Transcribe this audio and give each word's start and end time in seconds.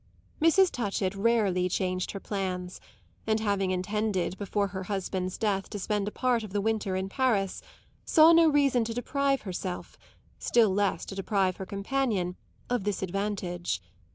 Mrs. 0.41 0.71
Touchett 0.71 1.13
rarely 1.13 1.69
changed 1.69 2.09
her 2.09 2.19
plans, 2.19 2.81
and, 3.27 3.39
having 3.39 3.69
intended 3.69 4.35
before 4.39 4.69
her 4.69 4.85
husband's 4.85 5.37
death 5.37 5.69
to 5.69 5.77
spend 5.77 6.07
a 6.07 6.11
part 6.11 6.41
of 6.43 6.53
the 6.53 6.59
winter 6.59 6.95
in 6.95 7.07
Paris, 7.07 7.61
saw 8.03 8.31
no 8.33 8.49
reason 8.49 8.83
to 8.85 8.95
deprive 8.95 9.41
herself 9.43 9.99
still 10.39 10.71
less 10.71 11.05
to 11.05 11.13
deprive 11.13 11.57
her 11.57 11.67
companion 11.67 12.35
of 12.67 12.83
this 12.83 13.03
advantage. 13.03 13.79